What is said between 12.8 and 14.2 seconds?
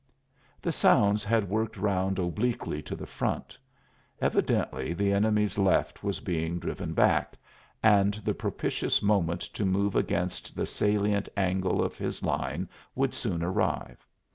would soon arrive.